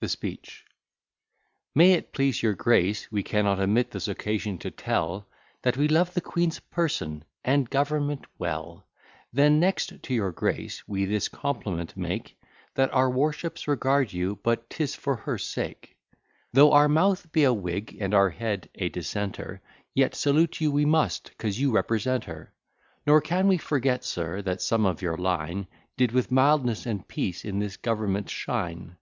[0.00, 0.66] THE SPEECH
[1.74, 5.28] May it please your Grace, We cannot omit this occasion to tell,
[5.62, 8.86] That we love the Queen's person and government well;
[9.32, 12.38] Then next, to your Grace we this compliment make,
[12.74, 15.96] That our worships regard you, but 'tis for her sake:
[16.52, 19.62] Though our mouth be a Whig, and our head a Dissenter,
[19.94, 22.52] Yet salute you we must, 'cause you represent her:
[23.06, 25.66] Nor can we forget, sir, that some of your line
[25.96, 28.98] Did with mildness and peace in this government shine.